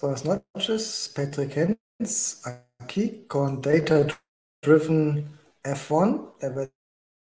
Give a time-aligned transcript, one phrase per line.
[0.00, 1.12] buenas noches.
[1.14, 2.40] Patrick Hens,
[2.78, 4.06] aquí con Data
[4.62, 6.70] Driven F1, la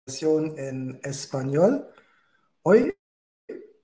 [0.07, 1.89] versión en español.
[2.63, 2.93] Hoy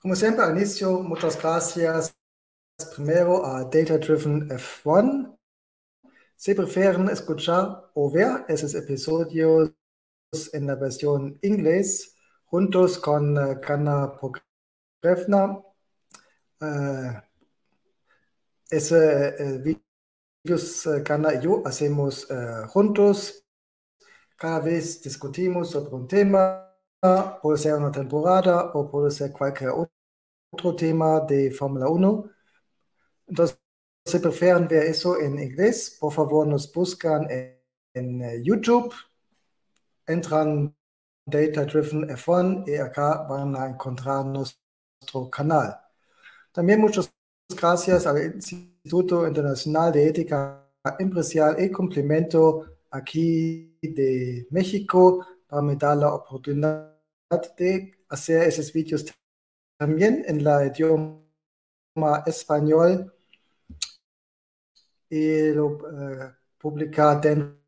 [0.00, 2.16] Como siempre, al inicio, muchas gracias
[2.96, 5.38] primero a Data Driven F1.
[6.36, 9.74] Si prefieren escuchar o ver esos episodios
[10.54, 15.62] en la versión inglés, juntos con uh, Kana Pogrevna,
[16.62, 17.20] uh,
[18.70, 22.26] ese uh, videos Kana yo hacemos
[22.68, 23.44] juntos.
[24.34, 26.69] Cada vez discutimos sobre un tema
[27.42, 29.70] puede ser una temporada o puede ser cualquier
[30.50, 32.30] otro tema de Fórmula 1.
[33.28, 33.58] Entonces,
[34.04, 38.92] si prefieren ver eso en inglés, por favor nos buscan en, eh, YouTube,
[40.06, 40.74] entran
[41.26, 45.78] Data Driven F1 y acá van a encontrar nuestro canal.
[46.52, 47.12] También muchas
[47.48, 50.66] gracias al Instituto Internacional de Ética
[50.98, 56.96] Empresarial y Complemento aquí de México para me dar la oportunidad
[57.58, 59.04] de hacer esos vídeos
[59.76, 63.12] también en la idioma español
[65.08, 67.58] y lo uh, publicar dentro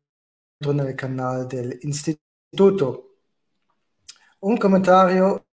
[0.61, 3.17] del canal del instituto.
[4.39, 5.45] Un comentario,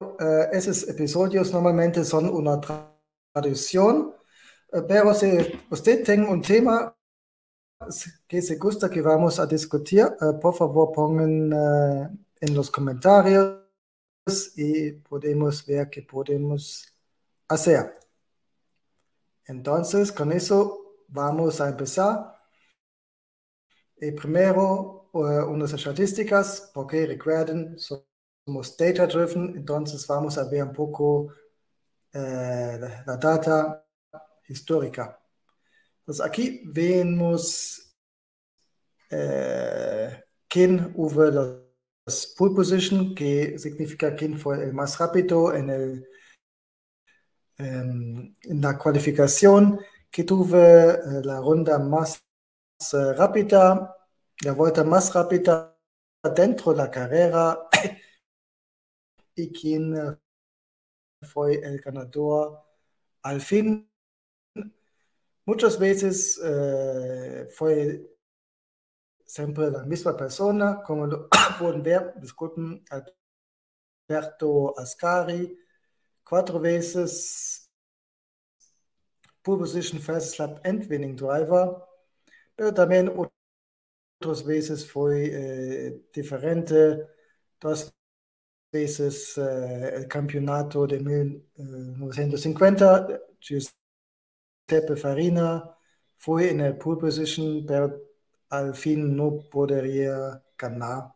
[0.00, 2.60] uh, esos episodios normalmente son una
[3.32, 4.16] traducción,
[4.72, 6.92] uh, pero si usted tiene un tema
[8.26, 10.06] que se gusta que vamos a discutir,
[10.40, 11.52] por favor pongan
[12.40, 13.62] en los comentarios
[14.56, 16.92] y podemos ver qué podemos
[17.48, 17.98] hacer.
[19.46, 22.38] Entonces, con eso vamos a empezar.
[23.96, 30.72] Y primero, uh, unas estadísticas, porque recuerden, somos data driven, entonces vamos a ver un
[30.72, 31.32] poco
[32.12, 33.86] eh, la, data
[34.48, 35.21] histórica.
[36.02, 37.94] Entonces, aquí vemos
[39.10, 46.08] eh, quién hubo los pole position, que significa quién fue el más rápido en, el,
[47.58, 49.78] en la cualificación,
[50.12, 52.22] que tuve eh, la ronda más
[52.92, 53.96] eh, rápida,
[54.44, 55.74] la vuelta más rápida
[56.36, 57.58] dentro de la carrera
[59.34, 60.18] y quién eh,
[61.22, 62.62] fue el ganador
[63.22, 63.91] al fin.
[65.44, 66.40] Muchas veces
[67.56, 68.08] fue
[69.24, 72.84] siempre la misma persona, como lo pueden ver, disculpen,
[74.08, 75.58] Alberto Ascari,
[76.22, 77.62] cuatro veces
[79.42, 81.82] pole position fast lap and winning driver,
[82.54, 83.12] pero también
[84.20, 87.06] otras veces fue eh, diferente,
[87.60, 87.92] dos
[88.70, 93.08] veces eh, el campeonato de 1950,
[94.68, 95.76] eh, Giuseppe Farina
[96.16, 98.00] fue en el pole position, pero
[98.50, 101.14] al fin no podría ganar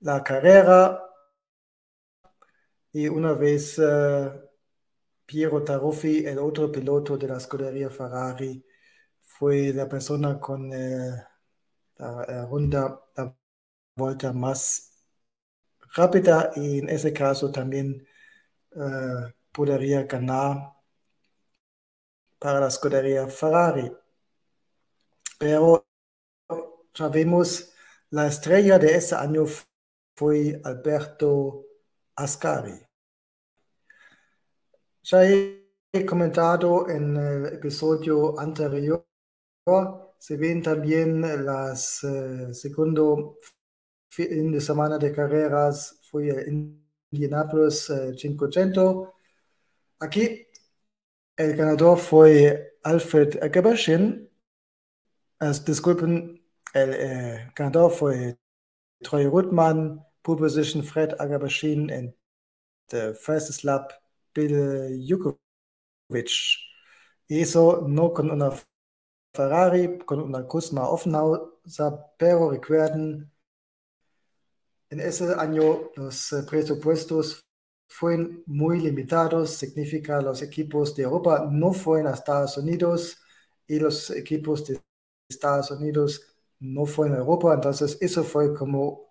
[0.00, 1.02] la carrera.
[2.92, 4.30] Y una vez uh,
[5.26, 8.64] Piero Taruffi, el otro piloto de la escudería Ferrari,
[9.22, 11.16] fue la persona con uh,
[11.98, 13.00] la, la, ronda,
[13.96, 14.90] vuelta más
[15.94, 18.06] rápida y en ese caso también
[18.72, 20.79] uh, podría ganar
[22.40, 23.92] para la escudería Ferrari.
[25.38, 25.86] Pero
[26.94, 27.72] sabemos,
[28.10, 29.44] la estrella de ese año
[30.16, 31.66] fue Alberto
[32.16, 32.74] Ascari.
[35.02, 39.06] Ya he comentado en el episodio anterior,
[40.18, 43.36] se ven también las eh, segundo
[44.08, 49.08] fin de semana de carreras, fue en Indianapolis eh, 500.
[50.00, 50.46] Aquí
[51.40, 54.28] el ganador fue Alfred Gebershin.
[55.64, 56.44] disculpen,
[56.74, 58.38] el eh, ganador fue
[59.02, 62.12] Troy Ruttmann, pole position Fred Agabashin and
[62.88, 63.90] the first lap
[64.34, 65.38] Bill Jukovic.
[67.26, 68.52] Eso no con una
[69.32, 71.40] Ferrari, con una Cusma Offenhauser,
[72.18, 73.32] pero recuerden,
[74.90, 77.40] en ese año los eh, presupuestos
[77.90, 83.18] fueron muy limitados, significa los equipos de Europa no fueron a Estados Unidos
[83.66, 84.80] y los equipos de
[85.28, 89.10] Estados Unidos no fue en Europa, entonces eso fue como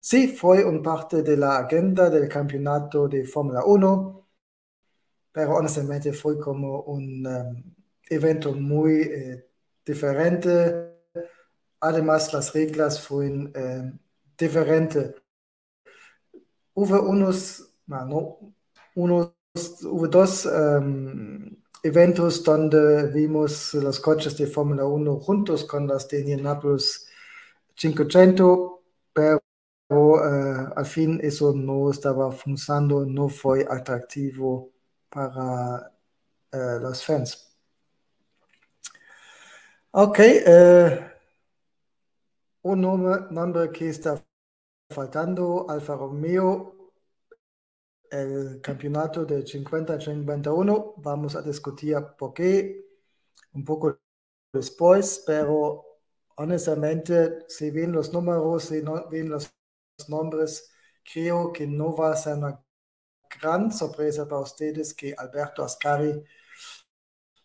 [0.00, 4.28] sí fue un parte de la agenda del campeonato de Fórmula 1,
[5.32, 7.74] pero honestamente fue como un um,
[8.10, 9.48] evento muy eh,
[9.84, 10.94] diferente.
[11.80, 13.92] Además, las reglas fueron eh,
[14.36, 15.14] diferentes.
[16.74, 18.38] Hubo unos, no,
[18.94, 19.32] unos,
[19.82, 26.20] hubo dos um, eventos donde vimos los coches de Fórmula 1 juntos con las de
[26.20, 27.08] Indianapolis
[27.74, 28.80] 500,
[29.12, 29.40] pero
[29.88, 34.72] uh, al fin eso no estaba funcionando, no fue atractivo
[35.08, 35.92] para
[36.52, 37.46] uh, los fans.
[39.92, 41.08] Ok, uh,
[42.62, 44.22] un nombre, nombre, que está
[44.90, 46.77] faltando, Alfa Romeo,
[48.10, 52.84] el campeonato de 50-51, vamos a discutir por qué
[53.52, 53.98] un poco
[54.52, 55.84] después, pero
[56.36, 59.52] honestamente, si ven los números, si no ven los
[60.08, 60.70] nombres,
[61.12, 62.62] creo que no va a ser una
[63.40, 66.24] gran sorpresa para ustedes que Alberto Ascari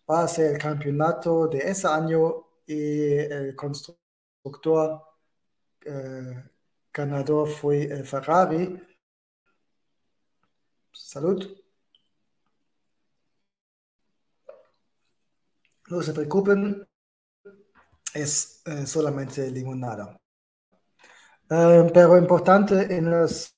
[0.10, 5.02] va a ser el campeonato de ese año y el constructor
[5.86, 6.44] eh,
[6.94, 8.80] ganador fue el Ferrari.
[10.94, 11.62] Salud.
[15.92, 16.66] No se preocupen,
[18.14, 20.18] es eh, solamente limonada.
[21.50, 23.56] Eh, pero importante, en los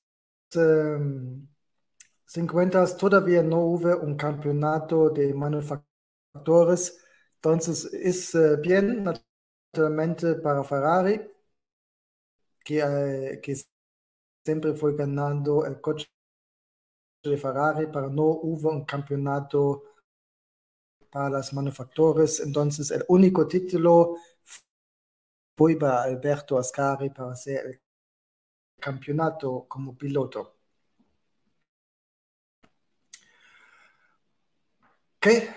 [2.26, 6.98] 50 eh, todavía no hubo un campeonato de manufactores,
[7.36, 9.02] entonces es eh, bien
[9.72, 11.20] naturalmente para Ferrari,
[12.64, 13.54] que, que
[14.44, 16.08] siempre fue ganando el coche
[17.30, 19.84] de Ferrari, pero no hubo un campeonato
[21.10, 24.16] para las manufactores, entonces el único título
[25.56, 27.80] fue para Alberto Ascari para ser el
[28.78, 30.56] campeonato como piloto.
[35.20, 35.48] ¿Qué?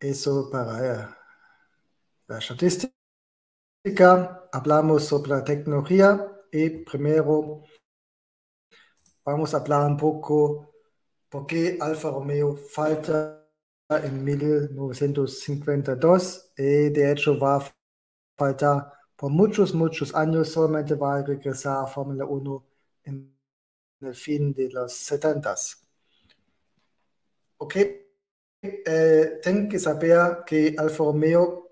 [0.00, 1.18] Eso para
[2.26, 2.92] la estadística.
[4.52, 7.64] Hablamos sobre la tecnología y primero
[9.24, 10.72] vamos a hablar un poco
[11.28, 13.38] por qué Alfa Romeo falta
[13.88, 17.72] en 1952 y de hecho va a
[18.36, 20.48] faltar por muchos, muchos años.
[20.50, 22.66] Solamente va a regresar a Fórmula 1
[23.04, 23.36] en
[24.00, 25.54] el fin de los 70.
[27.58, 27.76] Ok,
[28.62, 29.40] eh,
[29.70, 31.70] que saber que Alfa Romeo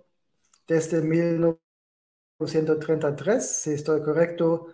[0.66, 4.68] desde 1933, si estoy correcto,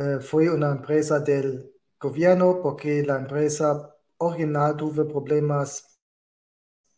[0.00, 6.00] eh, fue una empresa del gobierno porque la empresa original tuvo problemas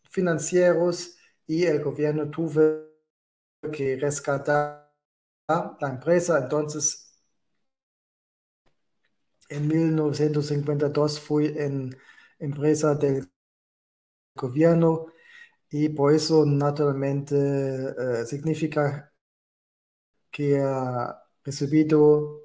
[0.09, 1.17] financieros
[1.47, 2.61] y el gobierno tuvo
[3.73, 4.89] que rescatar
[5.47, 6.39] la empresa.
[6.39, 7.13] Entonces,
[9.49, 11.95] en 1952 fui en
[12.39, 13.29] empresa del
[14.35, 15.07] gobierno
[15.69, 19.13] y por eso naturalmente eh, significa
[20.31, 22.42] que ha recibido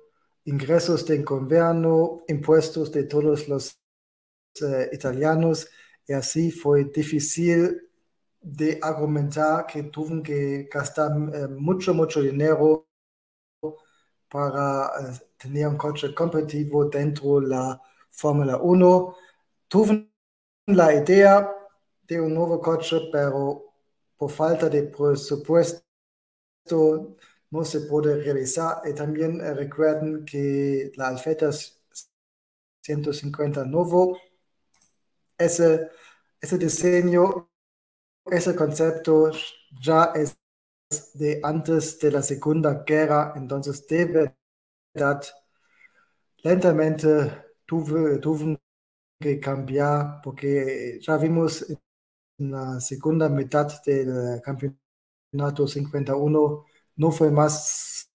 [0.49, 3.79] ingresos del gobierno, impuestos de todos los
[4.63, 5.69] eh, italianos
[6.07, 7.91] y así fue difícil
[8.41, 12.89] de argumentar que tuvieron que gastar eh, mucho, mucho dinero
[14.29, 19.17] para eh, tener un coche competitivo dentro de la Fórmula 1.
[19.69, 20.11] Tuvieron
[20.67, 21.53] la idea
[22.07, 23.65] de un nuevo coche, pero
[24.17, 25.85] por falta de presupuesto
[27.51, 28.83] no se puede realizar.
[28.85, 31.51] Y también eh, recuerden que la Alfeta
[32.83, 34.19] 150 nuevo,
[35.39, 35.91] ese,
[36.41, 37.49] ese diseño
[38.31, 39.31] ese concepto
[39.83, 40.39] ya es
[41.15, 44.35] de antes de la Segunda Guerra, entonces de
[44.95, 45.23] verdad
[46.43, 47.07] lentamente
[47.67, 48.59] tuve, tuve
[49.21, 51.67] que cambiar porque ya vimos
[52.39, 56.65] en la segunda mitad del campeonato 51
[56.99, 58.11] no fue más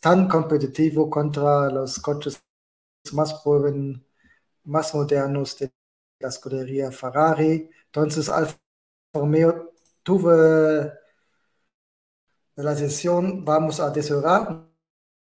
[0.00, 2.42] tan competitivo contra los coches
[3.12, 4.00] más jóvenes,
[4.64, 5.72] más modernos de
[6.20, 7.70] la escudería Ferrari.
[7.86, 8.48] Entonces, al
[9.14, 9.72] Romeo
[10.02, 10.92] tuve
[12.56, 14.68] la decisión, vamos a desarrollar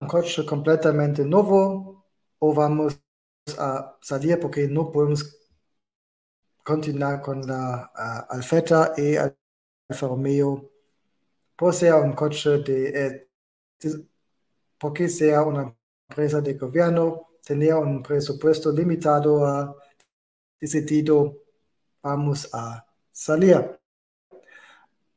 [0.01, 2.05] un coche completamente nuevo
[2.39, 3.00] o vamos
[3.57, 5.39] a salir porque no podemos
[6.63, 7.91] continuar con la
[8.29, 10.73] uh, Alfeta y Alfa Romeo
[11.63, 13.29] por ser un coche de, eh,
[13.79, 14.05] de,
[14.77, 15.74] porque sea una
[16.10, 19.77] empresa de gobierno, tenía un presupuesto limitado
[20.60, 21.38] decidido
[22.01, 23.79] vamos a salir.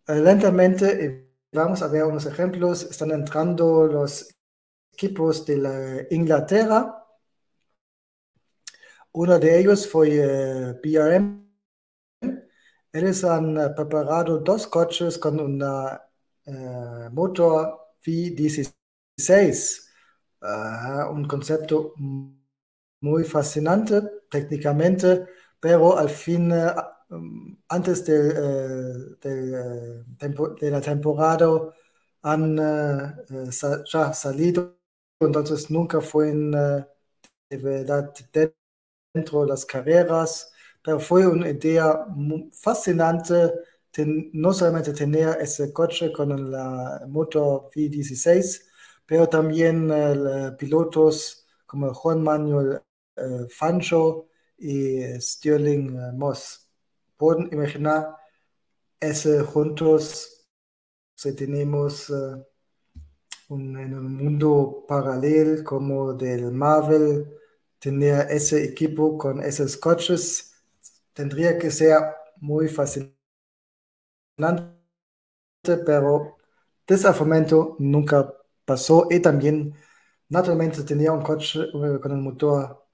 [0.06, 0.86] Eh, lentamente
[1.52, 2.84] y vamos a ver unos ejemplos.
[2.84, 4.32] Están entrando los
[4.92, 7.04] equipos de la Inglaterra.
[9.14, 11.44] Uno de ellos fue eh, BRM.
[12.92, 16.05] Ellos han eh, preparado dos coches con una
[16.46, 19.88] eh, motor V16.
[21.12, 21.94] un concepto
[23.00, 25.26] muy fascinante técnicamente,
[25.60, 26.52] pero al fin,
[27.68, 28.12] antes de,
[30.60, 31.72] de la temporada,
[32.22, 32.56] han
[33.92, 34.76] ya salido,
[35.20, 36.32] entonces nunca fue
[37.50, 38.12] de verdad
[39.14, 42.06] dentro de las carreras, pero fue una idea
[42.52, 43.52] fascinante
[44.04, 48.66] no solamente tener ese coche con el motor V16,
[49.06, 52.80] pero también eh, pilotos como Juan Manuel
[53.16, 56.68] eh, Fancho y Stirling eh, Moss.
[57.16, 58.16] Pueden imaginar
[59.00, 60.46] ese juntos
[61.14, 62.10] si tenemos
[63.48, 67.26] un, en un mundo paralelo como del Marvel
[67.78, 70.54] tener ese equipo con esos coches
[71.12, 71.98] tendría que ser
[72.40, 73.15] muy fascinante,
[75.62, 76.36] pero
[76.86, 78.32] desafortunadamente nunca
[78.64, 79.74] pasó y también
[80.28, 82.86] naturalmente tenía un coche eh, con el motor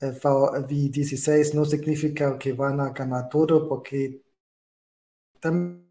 [0.00, 4.22] eh, V16 no significa que van a ganar todo porque
[5.40, 5.86] también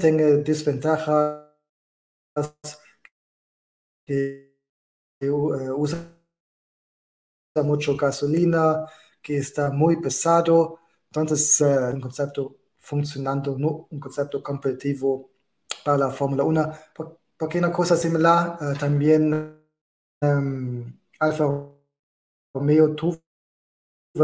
[0.00, 1.46] tiene desventajas
[4.06, 4.54] que
[5.20, 5.98] eh, usa
[7.64, 8.86] mucho gasolina,
[9.22, 10.78] que está muy pesado.
[11.06, 15.30] Entonces, uh, un concepto funcionando, no un concepto competitivo
[15.84, 16.72] para la Fórmula 1.
[17.36, 19.60] Porque una cosa similar uh, también
[20.22, 20.84] um,
[21.18, 21.44] Alfa
[22.54, 23.20] Romeo tuvo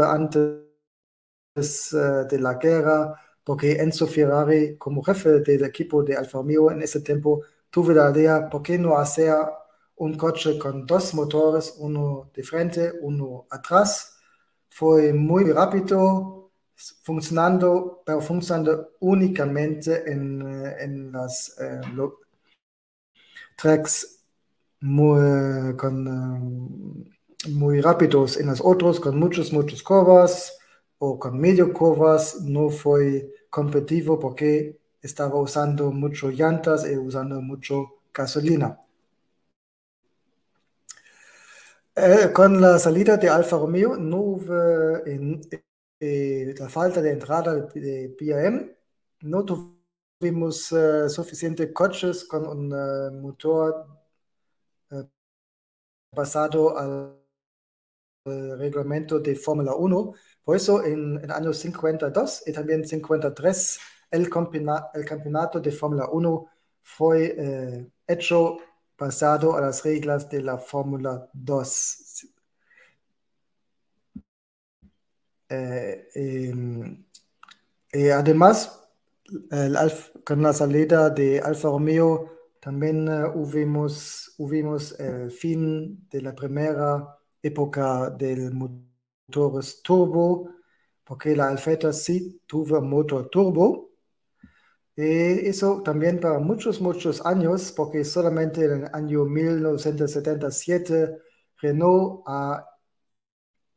[0.03, 6.71] antes uh, de la guerra, porque Enzo Ferrari, como jefe del equipo de Alfa Romeo
[6.71, 9.35] en ese tiempo, tuvo la idea, ¿por qué no hacer
[9.95, 14.17] un coche con dos motores, uno de frente, uno atrás.
[14.69, 16.42] Fue muy rápido,
[16.75, 21.81] funcionando, pero funcionando únicamente en, eh, en las eh,
[23.55, 24.23] tracks
[24.81, 26.07] muy, con,
[27.45, 28.37] eh, muy rápidos.
[28.37, 30.57] En los otros, con muchos, muchos curvas
[30.97, 38.01] o con medio curvas, no fue competitivo porque estaba usando mucho llantas y usando mucho
[38.13, 38.79] gasolina.
[42.33, 45.03] Con la salida de Alfa Romeo no hubo
[46.05, 48.71] eh, la falta de entrada de PAM,
[49.21, 53.87] no tuvimos uh, suficientes coches con un motor
[56.11, 57.19] basado al,
[58.25, 60.13] reglamento de Fórmula 1.
[60.43, 63.79] Por eso en el año 52 y también 53
[64.11, 64.29] el,
[64.93, 66.47] el campeonato de Fórmula 1
[66.81, 68.57] fue hecho
[68.97, 72.27] basado a las reglas de la Fórmula 2.
[75.42, 75.42] Eh, em, eh,
[78.11, 78.79] además,
[80.25, 82.33] con la salida de Alfa Romeo
[82.63, 90.49] también uh, hubimos, el fin de la primera época del motor turbo,
[91.03, 93.91] porque la Alfeta sí tuvo motor turbo,
[94.95, 101.17] eh, eso también para muchos, muchos años, porque solamente en el año 1977
[101.57, 102.65] Renault ha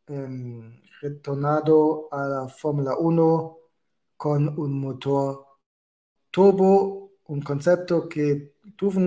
[0.06, 3.58] em, retornado a la Fórmula 1
[4.16, 5.46] con un motor
[6.30, 9.00] turbo, un concepto que tuvo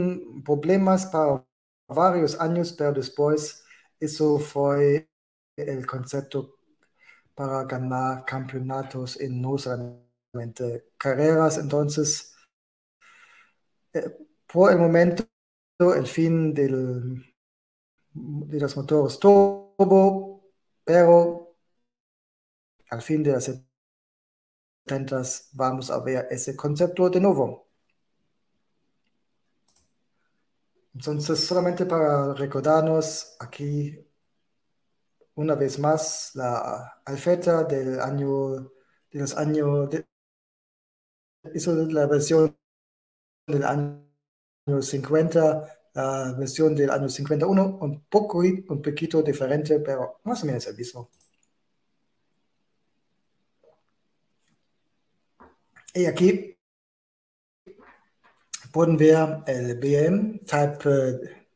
[0.43, 1.45] problemas para
[1.87, 3.63] varios años, pero después
[3.99, 5.09] eso fue
[5.55, 6.55] el concepto
[7.35, 9.55] para ganar campeonatos en no
[10.97, 11.57] carreras.
[11.57, 12.35] Entonces,
[13.93, 14.17] eh,
[14.51, 15.23] por el momento,
[15.79, 17.23] el fin del,
[18.13, 20.43] de los motores turbo,
[20.83, 21.38] pero
[22.89, 23.45] al fin de las
[24.85, 25.21] 70
[25.53, 27.67] vamos a ver ese concepto de nuevo.
[30.93, 34.05] Entonces, solamente para recordarnos aquí
[35.35, 38.71] una vez más la alfeta del año
[39.11, 39.89] de los años
[41.53, 42.57] hizo la versión
[43.47, 50.43] del año 50, la versión del año 51, un poco, un poquito diferente, pero más
[50.43, 51.09] o menos el mismo.
[55.93, 56.57] Y aquí
[58.71, 61.47] pueden ver el BM Type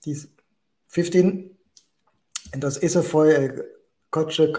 [0.00, 0.28] 15.
[0.96, 1.56] Eh,
[2.52, 3.64] Entonces, eso fue el
[4.08, 4.52] coche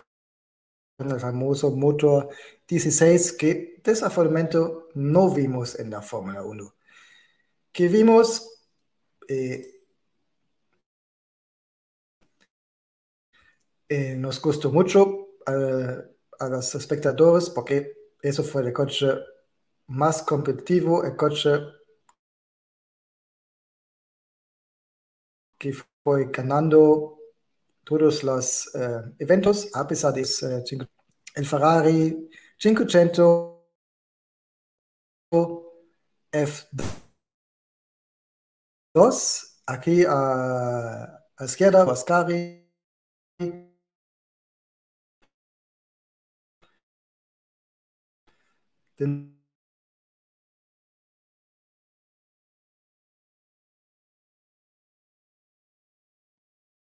[0.97, 2.29] con el famoso motor
[2.67, 4.59] 16 que desafortunadamente
[4.95, 6.75] no vimos en la Fórmula 1.
[7.71, 8.65] que vimos
[9.27, 9.83] eh,
[14.17, 19.07] nos gustó mucho a los espectadores porque eso fue el coche
[19.87, 21.51] más competitivo, el coche
[25.57, 27.17] que fue ganando
[27.83, 30.63] todos los eh, eventos a pesar de eh,
[31.35, 33.57] el Ferrari 500
[38.93, 42.66] F2 aquí a, a izquierda Ascari
[48.97, 49.37] de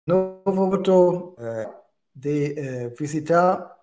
[0.07, 1.67] nuevo voto eh,
[2.15, 2.47] de
[2.87, 3.77] eh, visitar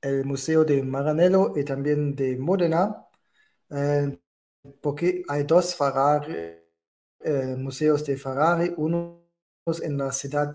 [0.00, 3.06] el Museo de Maranello y también de Modena,
[3.70, 4.18] eh,
[4.80, 6.60] porque hay dos Ferrari,
[7.58, 9.24] museos de Ferrari, uno
[9.82, 10.54] en la ciudad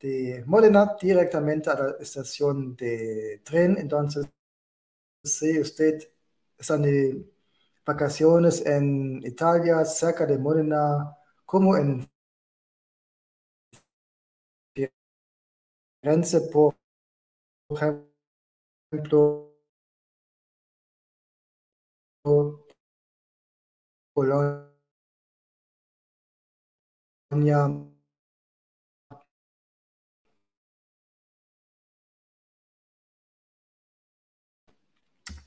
[0.00, 4.26] de Modena, directamente a la estación de tren, entonces
[5.24, 5.98] si usted
[6.58, 7.26] está de
[7.86, 12.08] vacaciones en Italia, cerca de Modena, como en
[16.02, 16.76] Firenze, por
[17.70, 19.54] ejemplo,
[24.14, 24.70] Polonia,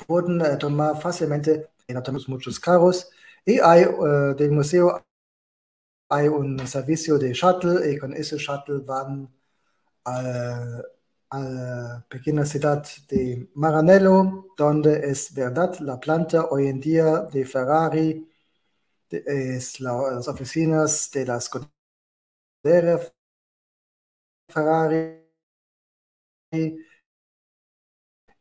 [0.07, 3.09] pueden eh, tomar fácilmente en autobús muchos carros.
[3.45, 5.03] Y hay uh, del museo
[6.09, 9.29] hay un servicio de shuttle y con ese shuttle van
[10.05, 10.81] a,
[11.29, 17.45] a la pequeña ciudad de Maranello, donde es verdad la planta hoy en día de
[17.45, 18.29] Ferrari,
[19.09, 19.23] de,
[19.57, 22.99] es la, las oficinas de la escudería
[24.47, 25.23] Ferrari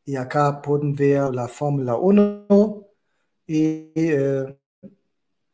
[0.05, 2.87] y acá pueden ver la Fórmula 1
[3.47, 4.59] y eh,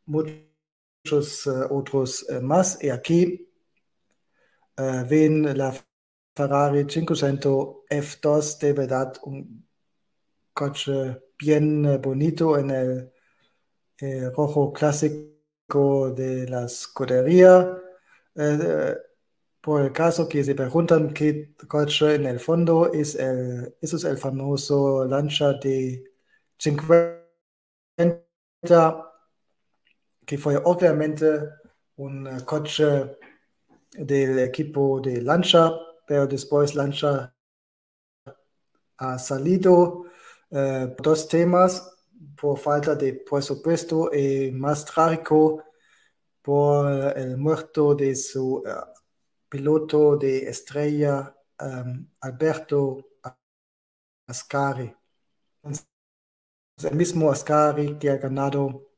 [0.05, 2.81] muchos eh, otros eh, más.
[2.83, 3.45] Y aquí
[5.09, 5.75] ven la
[6.33, 9.67] Ferrari 500 F2 de verdad un
[10.53, 17.77] coche bien bonito en el rojo clásico de la escudería
[19.61, 24.17] por el caso que se preguntan qué coche en el fondo es el, es el
[24.17, 26.03] famoso Lancia de
[26.57, 27.25] 50,
[30.25, 31.25] que fue obviamente
[31.97, 33.17] un coche
[33.91, 35.71] del equipo de Lancia,
[36.07, 37.33] pero después Lancia
[38.97, 40.05] ha salido
[40.51, 41.99] eh, dos temas,
[42.39, 45.63] por falta de presupuesto y más trágico
[46.41, 48.63] por el muerto de su uh,
[49.49, 53.03] piloto de estrella um, Alberto
[54.27, 54.95] Ascari.
[56.83, 58.89] El mismo Ascari que ha ganado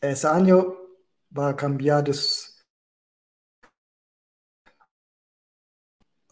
[0.00, 0.76] ese año
[1.36, 2.12] va a cambiar de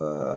[0.01, 0.37] uh,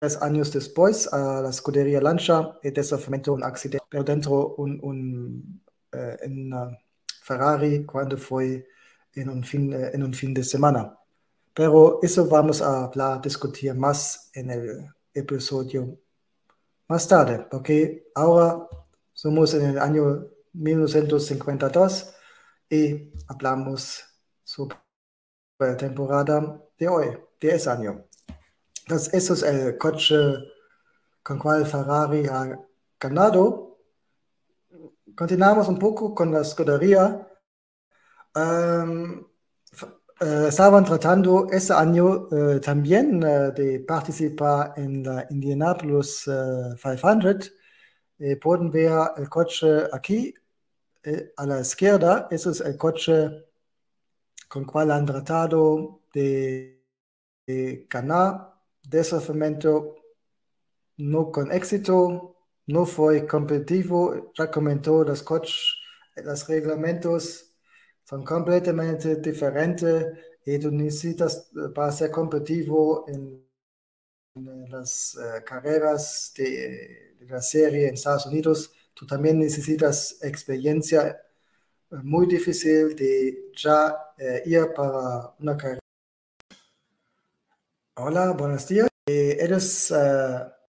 [0.00, 5.62] tres años después a la escudería Lancia y desafortunadamente un accidente, pero dentro un, un
[5.92, 6.50] eh, en
[7.22, 8.66] Ferrari cuando fue
[9.14, 10.98] en un, fin, eh, en un fin de semana.
[11.54, 15.98] Pero eso vamos a hablar, discutir más en el episodio
[16.88, 18.66] más tarde, porque ahora
[19.12, 22.14] somos en el año 1952
[22.70, 24.04] y hablamos
[24.42, 24.76] sobre
[25.58, 27.06] la temporada de hoy,
[27.40, 28.09] de ese año.
[28.90, 30.16] Entonces, eso es el coche
[31.22, 32.58] con Ferrari ha
[32.98, 33.78] ganado.
[35.14, 37.24] Continuamos un poco con la escudería.
[38.34, 39.28] Um,
[40.20, 46.28] uh, estaban tratando ese año uh, también uh, de participar en la Indianapolis
[46.82, 47.52] 500.
[48.40, 50.34] pueden ver el coche aquí
[51.36, 52.26] a la izquierda.
[52.28, 53.46] Eso es el coche
[54.48, 56.82] con cual han tratado de,
[57.46, 58.50] de ganar
[58.82, 59.96] desafiamiento
[60.96, 65.56] no con éxito, no fue competitivo, ya comentó los coches,
[66.16, 67.54] los reglamentos
[68.04, 70.06] son completamente diferentes
[70.44, 73.48] y tú necesitas eh, para ser competitivo en,
[74.70, 81.20] las uh, carreras de, de, la serie en Estados Unidos, tú también necesitas experiencia
[81.90, 83.96] uh, muy difícil de ya
[84.46, 85.80] ir para una carrera
[88.02, 88.88] Hola, buenos días.
[89.06, 89.92] eres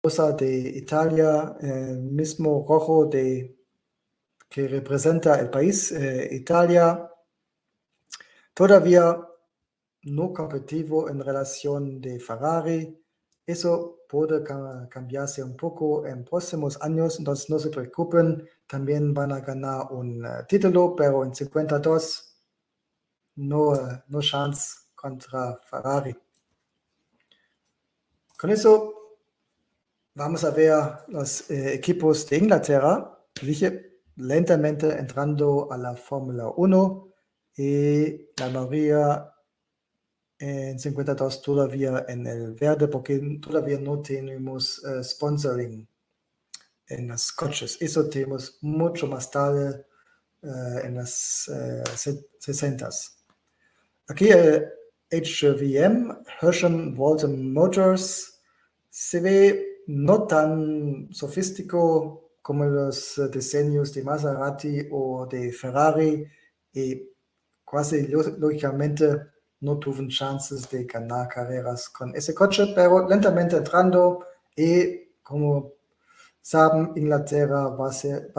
[0.02, 3.54] rosa de Italia, el mismo rojo de,
[4.48, 5.92] que representa el país,
[6.30, 7.06] Italia,
[8.54, 9.28] todavía
[10.04, 12.98] no competitivo en relación de Ferrari.
[13.44, 14.42] Eso puede
[14.88, 20.24] cambiarse un poco en próximos años, entonces no se preocupen, también van a ganar un
[20.24, 22.36] uh, título, pero en 52
[23.36, 23.76] no, uh,
[24.08, 26.16] no chance contra Ferrari.
[28.38, 29.18] Con eso
[30.14, 30.74] vamos a ver
[31.08, 37.14] los eh, equipos de Inglaterra, dije, lentamente entrando a la Fórmula 1
[37.56, 39.34] y la mayoría
[40.38, 45.88] en 52 todavía en el verde porque todavía no tenemos uh, sponsoring
[46.86, 47.76] en los coches.
[47.80, 49.84] Eso tenemos mucho más tarde
[50.42, 52.88] uh, en las uh, 60.
[54.06, 54.77] Aquí el
[55.10, 58.40] HVM, Hersham Walton Motors,
[58.90, 66.26] se ve no tan sofístico como los diseños de Maserati o de Ferrari
[66.72, 67.10] y
[67.70, 69.06] casi lógicamente
[69.60, 74.24] no tuvieron chances de ganar carreras con ese coche, pero lentamente entrando
[74.56, 75.72] y como
[76.40, 78.32] saben, Inglaterra va a, ser,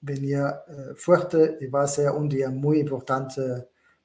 [0.00, 3.42] venir uh, fuerte y va a ser un día muy importante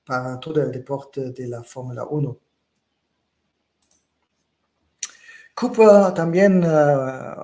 [0.10, 2.40] para todo el deporte de la Fórmula 1.
[5.54, 7.44] Cooper también uh,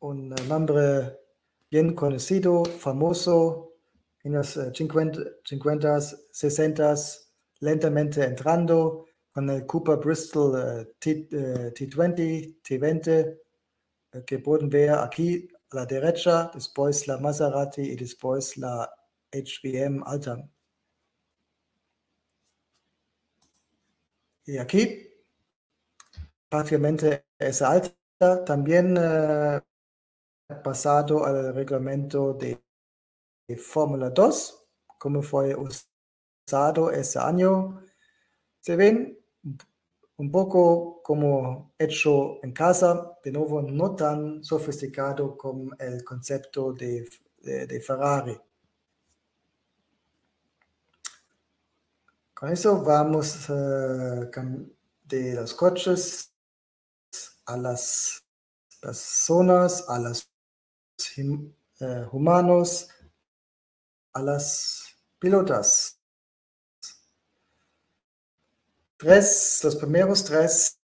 [0.00, 1.18] un nombre
[1.70, 3.74] bien conocido, famoso
[4.24, 6.94] en los 50, 50 60
[7.60, 13.38] lentamente entrando con el Cooper Bristol uh, T, uh, T20, T20,
[14.14, 18.90] uh, que pueden ver aquí a la derecha, después la Maserati y después la
[19.30, 20.42] HVM Alta.
[24.44, 25.08] Y aquí,
[26.48, 28.96] prácticamente esa alta también
[30.62, 32.62] pasado al reglamento de,
[33.48, 34.66] de Fórmula 2,
[34.98, 37.82] como fue usado ese año.
[38.60, 39.18] Se ven
[40.16, 47.08] un poco como hecho en casa, de nuevo no tan sofisticado como el concepto de,
[47.38, 48.38] de Ferrari.
[52.42, 54.28] Con eso vamos uh,
[55.04, 56.34] de los coches
[57.46, 58.20] a las
[58.80, 60.28] personas, a los
[61.18, 62.88] uh, humanos,
[64.14, 64.82] a las
[65.20, 66.00] pilotas.
[68.96, 70.80] Tres, los primeros tres,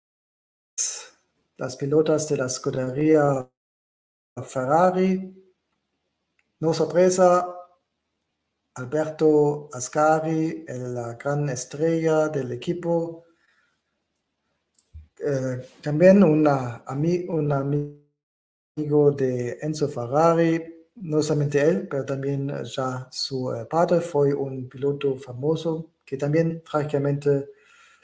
[1.57, 3.51] las pilotas de la escudería
[4.45, 5.35] Ferrari.
[6.61, 7.58] No sorpresa,
[8.79, 13.25] Alberto Ascari, la gran estrella del equipo.
[15.19, 18.01] Eh, también un amigo
[19.11, 20.63] de Enzo Ferrari,
[20.95, 26.63] no solamente él, pero también ya su eh, padre fue un piloto famoso que también
[26.63, 27.51] trágicamente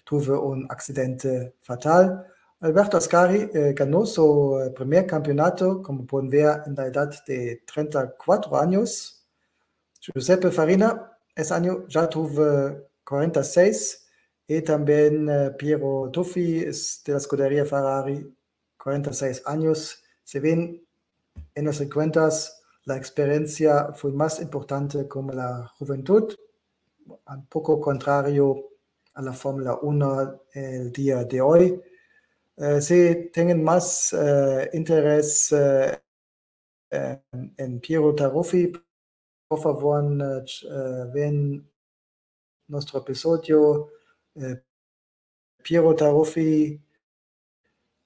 [0.03, 2.27] tuvo un accidente fatal.
[2.61, 8.59] Alberto Ascari eh, ganó su primer campeonato, como pueden ver, en la edad de 34
[8.59, 9.14] años.
[10.13, 14.07] Giuseppe Farina, ese año ya tuvo 46
[14.47, 18.35] y también eh, Piero Tuffi es de la escudería Ferrari,
[18.77, 20.03] 46 años.
[20.23, 20.87] Se ven
[21.55, 22.29] en los 50
[22.87, 26.35] la experiencia fue más importante como la juventud,
[27.07, 28.69] un poco contrario
[29.15, 31.81] a la Fórmula 1 el día de hoy.
[32.57, 35.99] Eh, tienen más eh, interés eh,
[37.57, 38.71] en, Piero Taruffi,
[39.49, 40.03] favor,
[41.13, 41.69] ven
[42.69, 43.91] nuestro episodio
[45.63, 46.81] Piero Taruffi,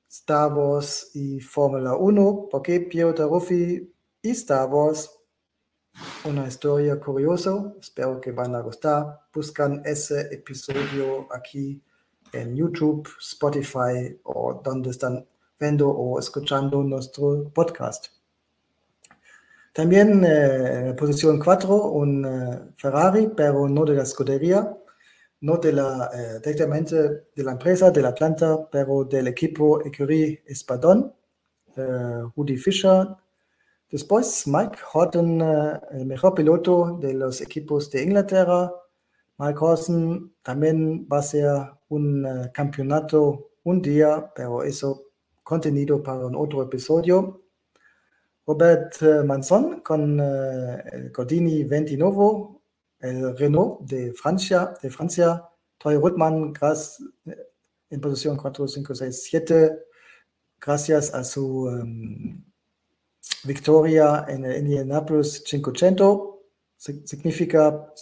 [0.09, 5.11] Star Wars y Fórmula 1, porque Piero Taruffi y Star Wars
[6.25, 7.75] una historia curiosa.
[7.81, 9.21] Espero que van a gustar.
[9.33, 11.83] Buscan ese episodio aquí
[12.33, 15.27] en YouTube, Spotify o donde están
[15.59, 18.18] viendo o escuchando nuestro podcast.
[19.79, 24.77] También eh, posición 4 un uh, Ferrari, pero no de la escudería,
[25.43, 26.97] no de la, eh, directamente
[27.33, 31.15] de la empresa, de la planta, pero del equipo Ecurie Espadón,
[31.77, 33.07] uh, Rudy Fischer,
[33.89, 38.73] Después, Mike Horton, eh, el mejor piloto de los equipos de Inglaterra.
[39.39, 41.53] Mike Horton también va a ser
[41.89, 45.05] un campeonato un día, pero eso
[45.45, 47.43] contenido para un otro episodio.
[48.49, 52.59] Robert uh, Manson con el Gordini 29,
[53.01, 55.45] el Renault de Francia, de Francia.
[55.77, 56.99] Toy Rutman, Gras
[57.91, 59.79] en posición 4, 5, 6, 7.
[60.59, 62.43] gracias a su um,
[63.45, 66.21] victoria en el Indianapolis 500,
[67.05, 67.93] significa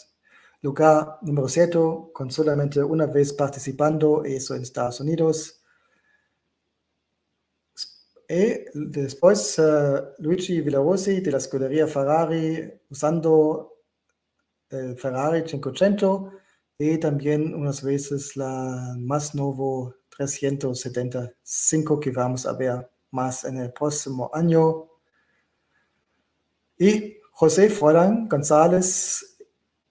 [0.62, 1.78] lugar número 7
[2.12, 5.61] con solamente una vez participando, eso en Estados Unidos.
[8.28, 13.72] Y después uh, Luigi Villarosi de la escudería Ferrari usando
[14.70, 16.32] el Ferrari 500
[16.78, 23.72] y también unas veces la más nuevo 375 que vamos a ver más en el
[23.72, 24.88] próximo año.
[26.78, 29.38] Y José Froilán González,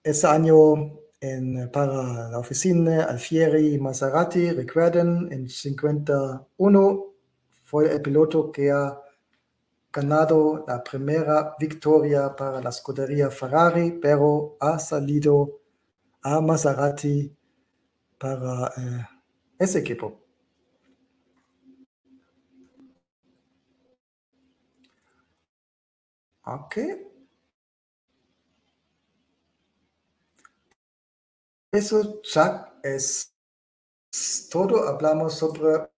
[0.02, 7.15] ese año en, para la oficina Alfieri Maserati, recuerden, en 51
[7.66, 9.00] fue el piloto que ha
[9.92, 15.60] ganado la primera victoria para la escudería Ferrari, pero ha salido
[16.22, 17.36] a Maserati
[18.18, 19.06] para eh,
[19.58, 20.20] ese equipo.
[26.44, 26.76] Ok.
[31.72, 32.22] Eso
[32.84, 33.34] es
[34.50, 34.88] todo.
[34.88, 35.95] Hablamos sobre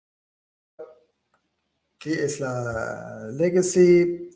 [1.98, 4.30] qué es la legacy,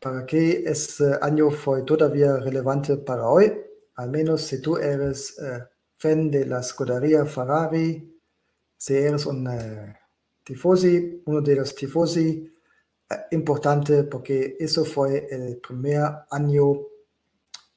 [0.00, 3.52] para qué este año fue todavía relevante para hoy,
[3.96, 5.64] al menos si tú eres uh,
[5.96, 8.20] fan de la escudería Ferrari,
[8.76, 9.94] si eres un uh,
[10.42, 12.52] tifosi, uno de los tifosi
[13.10, 16.80] uh, importante porque eso fue el primer año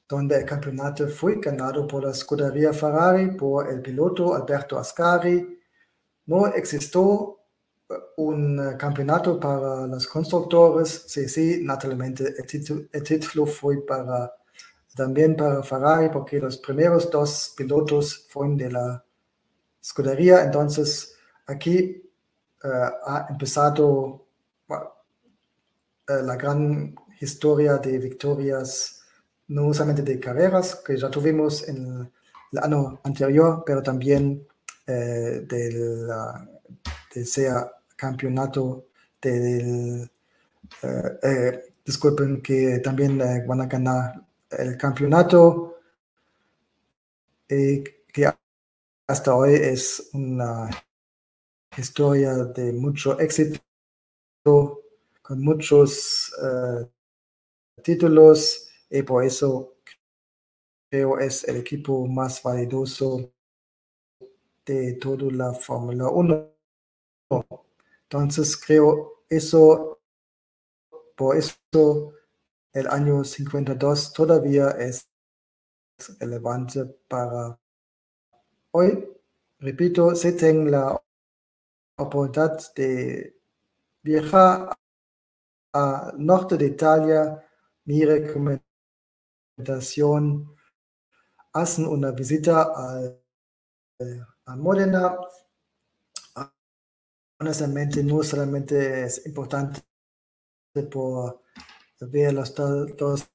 [0.06, 5.60] donde el campeonato fue ganado por la escudería Ferrari, por el piloto Alberto Ascari.
[6.26, 7.37] No existió
[8.16, 12.34] un eh, campeonato para los constructores, sí, sí, naturalmente
[12.92, 14.34] el título, fue para
[14.94, 19.04] también para Ferrari porque los primeros dos pilotos fueron de la
[19.80, 21.14] escudería, entonces
[21.46, 22.02] aquí
[22.64, 24.26] uh, ha empezado
[24.68, 24.74] uh,
[26.08, 29.02] la gran historia de victorias,
[29.46, 32.12] no solamente de carreras que ya tuvimos en
[32.52, 34.46] el año anterior, pero también
[34.88, 36.18] uh, de
[37.24, 38.86] sea campeonato
[39.20, 40.10] del...
[40.82, 45.78] Eh, eh, disculpen que también eh, van a ganar el campeonato
[47.48, 47.82] y
[48.12, 48.30] que
[49.06, 50.70] hasta hoy es una
[51.76, 53.60] historia de mucho éxito
[55.22, 56.32] con muchos
[57.82, 59.76] títulos y por eso
[60.90, 63.32] creo es el equipo más validoso
[64.64, 67.67] de toda la Fórmula 1.
[68.10, 70.00] Entonces creo eso,
[71.14, 72.14] por eso
[72.72, 75.10] el año 52 todavía es
[76.18, 77.60] relevante para
[78.70, 79.06] hoy.
[79.58, 81.02] Repito, si tengo la
[81.96, 83.38] oportunidad de
[84.02, 84.74] viajar
[85.72, 87.46] al norte de Italia,
[87.84, 90.56] mi recomendación,
[91.52, 93.02] hacen una visita a,
[94.46, 95.18] a Modena,
[97.40, 99.82] honestamente no solamente es importante
[100.90, 101.42] por
[102.00, 103.28] ver los dos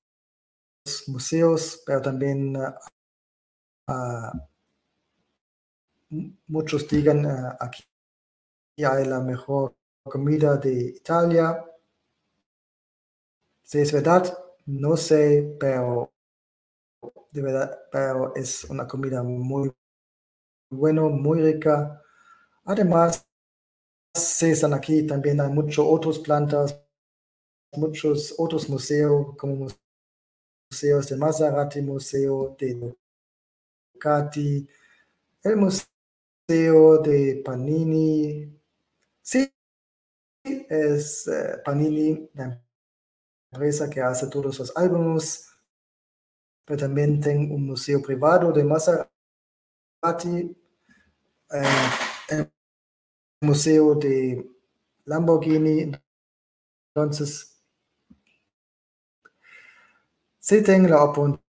[1.07, 2.71] museos, pero también uh,
[6.47, 7.83] muchos digan uh, aquí
[8.77, 11.63] hay la mejor comida de Italia.
[13.63, 16.11] Si es verdad, no sé, pero
[17.31, 19.71] de verdad, pero es una comida muy
[20.69, 22.01] buena, muy rica.
[22.65, 23.25] Además,
[24.13, 26.79] se están aquí también hay muchos otros plantas,
[27.73, 29.67] muchos otros museos, como
[30.69, 32.95] museos de Maserati, museo de
[33.95, 34.67] Ducati,
[35.43, 38.59] el museo de Panini.
[39.21, 39.51] Sí,
[40.43, 42.61] es uh, Panini, la
[43.51, 45.49] empresa que hace todos los álbumes,
[46.65, 49.09] pero también tengo un museo privado de Maserati.
[51.49, 52.62] Uh,
[53.43, 54.49] museo de
[55.05, 55.91] Lamborghini.
[56.95, 57.61] Entonces,
[60.39, 61.41] si tienen la oportunidad,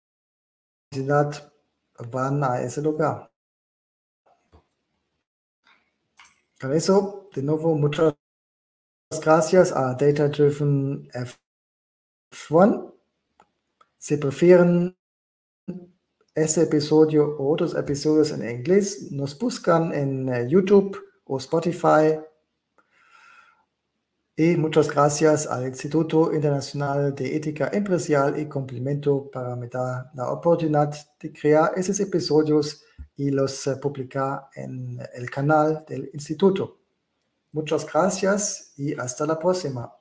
[2.11, 3.31] van a ese lugar.
[6.61, 8.15] Con eso, de nuevo, muchas
[9.23, 11.09] gracias a Data Driven
[12.31, 12.95] F1.
[13.99, 14.97] Si prefieren
[16.35, 22.19] ese episodio o otros episodios en inglés, nos buscan en eh, YouTube o Spotify.
[24.37, 30.33] Y muchas gracias al Instituto Internacional de Ética Empresarial y Complemento para me dar la
[30.33, 32.85] oportunidad de crear esos episodios
[33.17, 36.81] y los uh, publicar en el canal del instituto.
[37.53, 39.93] Muchas gracias y hasta la próxima.